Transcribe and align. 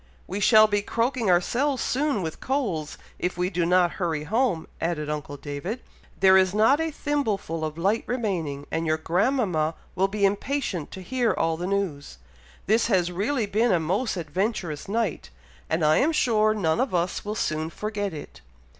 "We 0.25 0.39
shall 0.39 0.65
be 0.65 0.81
croaking 0.81 1.29
ourselves 1.29 1.83
soon 1.83 2.23
with 2.23 2.39
colds, 2.39 2.97
if 3.19 3.37
we 3.37 3.51
do 3.51 3.67
not 3.67 3.91
hurry 4.01 4.23
home," 4.23 4.67
added 4.81 5.11
uncle 5.11 5.37
David. 5.37 5.79
"There 6.21 6.35
is 6.37 6.55
not 6.55 6.81
a 6.81 6.89
thimbleful 6.89 7.63
of 7.63 7.77
light 7.77 8.03
remaining, 8.07 8.65
and 8.71 8.87
your 8.87 8.97
grandmama 8.97 9.75
will 9.93 10.07
be 10.07 10.25
impatient 10.25 10.89
to 10.93 11.01
hear 11.03 11.33
all 11.33 11.55
the 11.55 11.67
news. 11.67 12.17
This 12.65 12.87
has 12.87 13.11
really 13.11 13.45
been 13.45 13.71
a 13.71 13.79
most 13.79 14.17
adventurous 14.17 14.87
night, 14.87 15.29
and 15.69 15.85
I 15.85 15.97
am 15.97 16.11
sure 16.13 16.55
none 16.55 16.79
of 16.81 16.95
us 16.95 17.23
will 17.23 17.35
soon 17.35 17.69
forget 17.69 18.11
it." 18.11 18.41